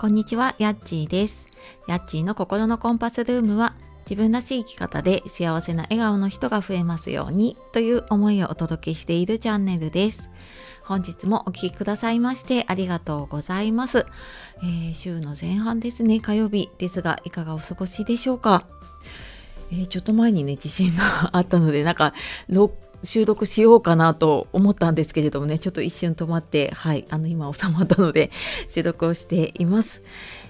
[0.00, 1.46] こんにちは、やっちーです。
[1.86, 3.74] やっちーの心のコンパスルームは、
[4.08, 10.30] 自分らしい生き方で幸せな笑顔の人が増えますようにという思いをお届けしているチャンネルです。
[10.84, 14.06] 本日もお聴きくださいましてありがとうございます。
[14.62, 18.64] えー週の前半ですね、火曜日ですが、いかがお過ごしでしょうか？
[19.70, 22.14] えーちょっと前にね、地震があったので、なんか、
[23.02, 28.30] 収録しようかなと思ったんですけれどもね、ちょっと一瞬止まって、はい、あの、今収まったので、
[28.68, 30.02] 収録をしています。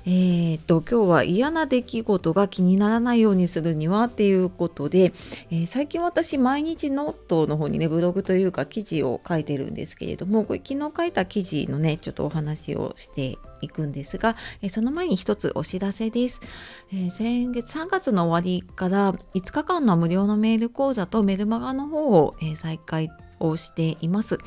[0.07, 5.13] えー、と、今日は嫌な出来事が気にならないようにするにはっていうことで、
[5.51, 16.41] えー最近私、毎日ノートの方にね、ブログというか記事を書いてるんですけれども、これ昨日書いた記事のね、ちょっとお話をしていくんですが、えーその前に一つお知らせです。
[16.93, 23.11] え先月3月の終わりから5日間の無料のメール講座とメルマガの方を、え再開
[23.41, 24.39] をしています。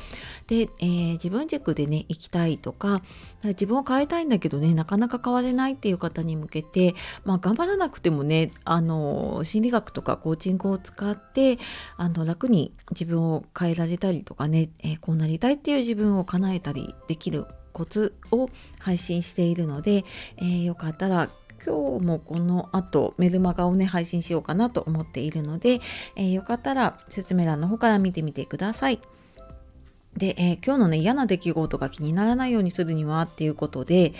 [0.46, 3.02] で、えー自分軸でね、行きたいとか、
[3.44, 11.58] 自分を変えたいんだけどね、なかなか変われないっていう方に向けて、まあ頑張らなくてもね、あの、心理学とかコーチングを使って、
[11.96, 18.48] あの、楽に自分を変えられたりとかね、えーこうなりたいっていう自分を叶えたりできるコツを
[18.80, 20.04] 配信しているので、
[20.38, 21.28] えーよかったら
[21.64, 25.80] 今日もこの後メルマガをね配信しようかなと思っているので、
[26.16, 29.00] えーよかったら説明欄の方から見てみてください。
[30.16, 34.12] で、えー今日のね嫌な出来事が気にならないようにするにはっていうことで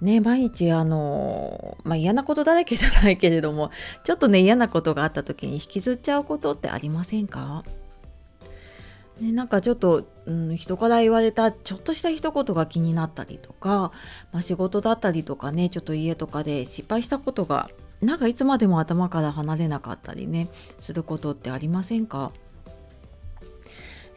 [0.00, 3.70] ね毎日あのまあ嫌なことだらけじゃないけれども
[4.04, 7.64] ちょっとね嫌なことがあった時に引きずっちゃうことってありませんか？
[9.20, 13.92] ね、なんかちょっと、うん、人から言われたちょっとした一言が気になったりとか、
[14.32, 17.68] まあ、仕事だったりとかねちょっと家とかで失敗したことが
[18.00, 22.32] なんかいつまでも頭から離れなかったりねすることってありませんか？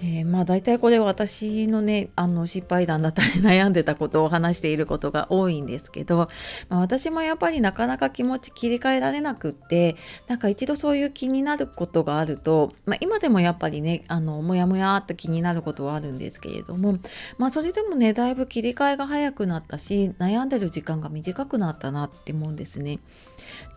[0.04, 6.28] えーまあ大体これ私のねあの失敗談だったり悩んでたことを話していることが多いんですけど、
[6.70, 9.96] まあ、私もやっぱりなかなか気持ち切り替えられなくって
[10.28, 16.98] なんか一度そういう気になることがあると、まあ、今でもやっぱりねあのモヤモヤっと気になることはあるんですけれども
[17.38, 23.00] まあそれでもねだいぶ切り替えが早くなったし悩んでる時間が短くなったなって思うんですね。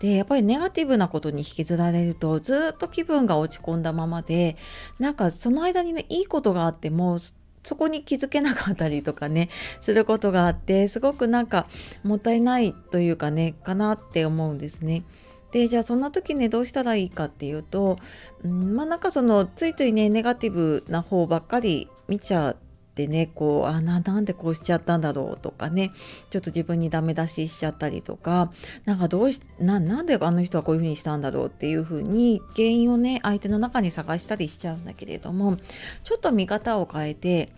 [0.00, 4.56] でやっぱりネガティブなことに引きずられるとずっと気分が落ち込んだままで
[4.98, 7.18] なんかその間にねいいことがあっても
[7.64, 9.48] そこに気づけなかったりとかね
[9.80, 11.66] することがあってすごくなんか
[12.04, 15.02] もったいないというかねかなって思うんですね。
[15.50, 17.98] でじゃあそんな時ねどうしたらいいかっていうと、
[18.44, 22.56] うん、まあなんかそのついついねネガティブな方ばっかり見ちゃ
[22.94, 25.90] ってねこうあななんでこうしちゃったんだろうとかね
[26.30, 28.52] ちょっと自分にダメ出ししちゃったりとか
[28.84, 35.56] なんかどうしななんであの人はこういうふうにしたんだろうっていうふうに原因をね相手の中に探したりしちゃうんだけれども
[36.04, 37.50] ちょっと見方を変えて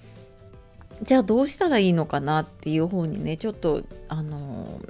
[1.03, 4.81] じゃあどうしたらいいのかなっていう方にねちょっとあの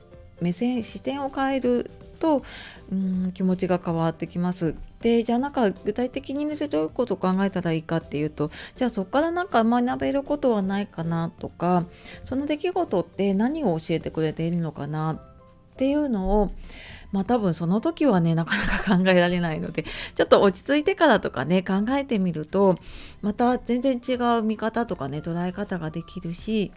[0.41, 2.43] 目線視点を変えると
[2.91, 4.75] うん気持ちが変わってきます。
[5.01, 11.85] でじゃあなんか具体的にねどういうことを考えたらいいかっていうとじゃあそこからなんか学べることはないかなとか
[12.25, 15.21] その出来事って何を教えてくれているのかなっ
[15.77, 16.51] ていうのを
[17.13, 19.85] まあ多分その時はねなかなか考えられないので
[20.15, 22.79] ちょっと落ち着いてからとかね考えてみると
[23.23, 26.73] また全然違う見方とかね捉え方ができるし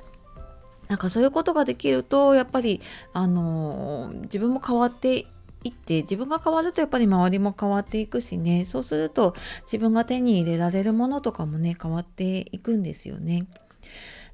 [0.90, 2.82] なんかそういうことができるとやっぱり
[3.14, 5.28] あの自分も変わって
[5.64, 13.46] いって自分が変わるとやっぱり周りも変わっていくしねそうすると自分が手に入れられるものとかもね変わっていくんですよね。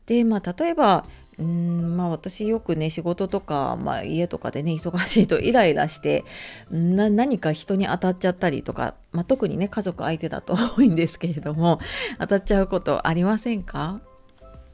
[0.05, 1.05] でまあ例えば
[1.37, 6.23] うんまあ私よくね仕事とか、まあ、家とかでね忙しいとイライラして
[6.71, 11.81] な何か人に当たっちゃったりとか、まあ、特にね家族相手だと多いんですけれども
[12.19, 13.99] 当たっちゃうことありませんか？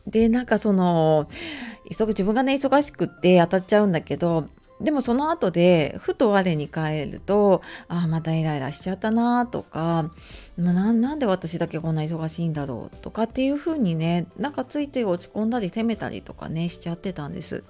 [0.07, 1.29] でなんかその
[1.95, 4.47] 急ぐ自分がね忙しくって当たっちゃうんだけど
[4.79, 10.11] でもその後でふと我に返るとああまたイライラしちゃったなとか
[10.57, 17.63] まななんで私だけこんな忙しいんだろうとかっていう風にねなんかついて落ち込んだり責めたりとかねしちゃってたんです。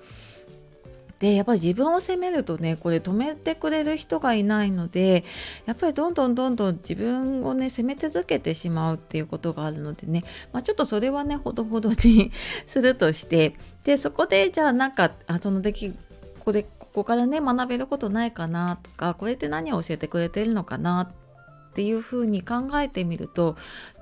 [1.21, 5.23] でやっぱり自分を責めるとねこれ止めてくれる人がいないので
[5.67, 12.31] やっぱりどんどんどんどん自分をね責め続けてしまうっていうことがあるのでね、まあ、ちょっとそれはねほどほどに
[12.65, 15.95] するとしてでそこでじゃあなんかあその出来こ
[16.45, 21.11] こでここからね学べることないかなとかこれって何を教えてくれてるのかな
[21.69, 23.55] っていうふうに考えてみると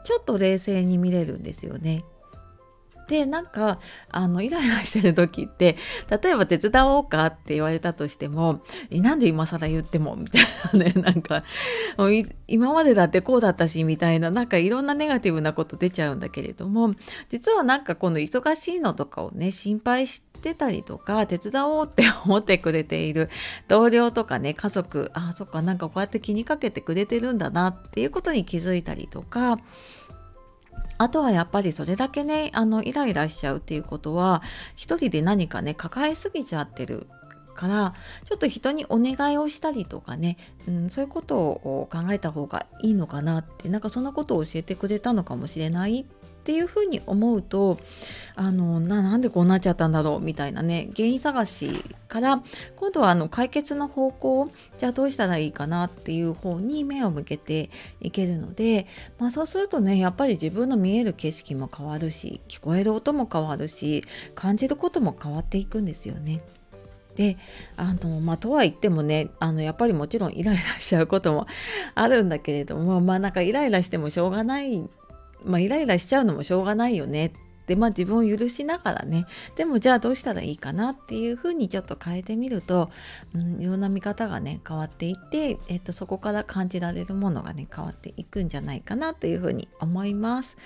[0.05, 2.05] ちょっと冷静に見れるんですよね。
[3.09, 3.79] でなんか
[4.11, 5.77] あのイライラしてる時って
[6.09, 8.61] 例えば手伝おうかって言われたとしても
[8.91, 11.43] 「なんで今更言っても」みたいなね なんか
[12.47, 16.93] 今までだってこうだったしみたいななんかいろんなネガティブなこと出ちゃうんだけれども
[17.29, 23.29] 実はなんかこの忙しいのとかをね心配してたりとか手伝おうって思ってくれている
[23.67, 29.59] 同僚とかね家族あそっかなんかこうやって気にかけてくれてるんだなっていうことに気づいたりとか
[30.99, 34.43] あとはやっぱりそれだけねあのイライラしちゃうっていうことは
[34.75, 37.07] 一人で何かね抱えすぎちゃってる
[37.55, 37.93] から
[38.25, 40.37] ちょっと人にお願いをしたりとかね、
[40.67, 46.18] うん、そういうことを考えた方がいいのかなってなんかそんなことを教えてくれたのかもしれないっ
[46.49, 47.77] っていうふうに思うと
[48.35, 52.41] あのなんでこうなっちゃったんだろうみたいなね原因探しから
[52.75, 54.49] 今度はあの解決の方向
[54.79, 57.69] じゃあどうしたらいいかなっていう方に目を向けて
[58.01, 58.87] いけるので、
[59.19, 64.03] まあ、そうするとねやっぱり自分の見える景色も変わるし聞こえる音も変わるし
[64.33, 66.41] 感じることも変わっていくんですよね。
[67.15, 67.37] で
[67.77, 71.45] あのまあとは言ってもねあのやっぱりもちろんイライラしちゃうことも
[71.93, 74.89] あるんだけれどもまあなんかイライラしてもしょうがない
[75.43, 77.31] まあ、イライラしちゃうのもしょうがないよね
[77.69, 82.89] でまあ自分を許しながらねでもじゃあどうしたらいいかなっていうふうにちょっと変えてみると、
[83.35, 90.57] うん、いろんな見方がね変わっていって、えっと、そこから感じられるものがね変わっていくんじゃないかなというふうに思います。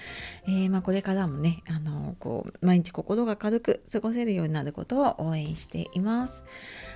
[0.48, 6.46] えー、まあ、これからもねあのこう毎日心が軽く過ごせるようになることを応援しています。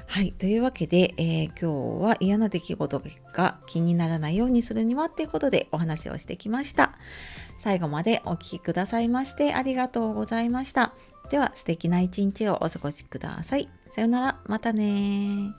[0.06, 3.02] はいというわけで、えー、今日は嫌な出来事
[3.34, 6.98] が気にならないようにするにはっていうことでお話をしてきました。
[7.58, 10.94] 最後までお聴きくださいましてありがとうございました。
[11.30, 13.70] では素敵な一日をお過ごしください。
[13.90, 15.54] さよなら、またね